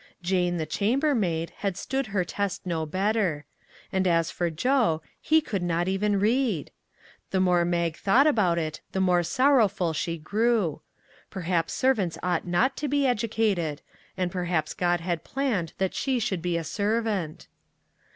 Jane, 0.23 0.57
the 0.57 0.65
chamber 0.65 1.13
maid, 1.13 1.51
had 1.57 1.77
stood 1.77 2.07
her 2.07 2.21
192 2.21 2.25
PEAS 2.71 2.81
AND 2.81 2.91
PICNICS. 2.91 2.91
test 2.91 2.91
no 2.91 2.91
better; 3.13 3.45
and 3.91 4.07
as 4.07 4.31
for 4.31 4.49
Joe, 4.49 5.03
he 5.21 5.41
could 5.41 5.61
not 5.61 5.87
even 5.87 6.17
read! 6.19 6.71
The 7.29 7.39
more 7.39 7.63
Mag 7.65 7.97
thought 7.97 8.25
about 8.25 8.57
it, 8.57 8.81
the 8.93 8.99
more 8.99 9.21
sorrowful 9.21 9.93
she 9.93 10.17
grew. 10.17 10.81
Perhaps 11.29 11.75
servants 11.75 12.17
ought 12.23 12.47
not 12.47 12.75
to 12.77 12.87
be 12.87 13.05
educated; 13.05 13.83
and 14.17 14.31
perhaps 14.31 14.73
God 14.73 15.01
had 15.01 15.23
planned 15.23 15.73
that 15.77 15.93
she 15.93 16.17
should 16.17 16.41
be 16.41 16.57
a 16.57 16.63
servant. 16.63 17.47